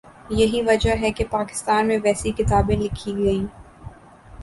[0.29, 3.45] یہی وجہ ہے کہ پاکستان میں ویسی کتابیں لکھی گئیں۔